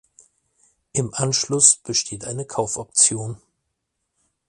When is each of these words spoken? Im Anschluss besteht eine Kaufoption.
Im 0.93 1.13
Anschluss 1.13 1.75
besteht 1.75 2.25
eine 2.25 2.43
Kaufoption. 2.47 3.37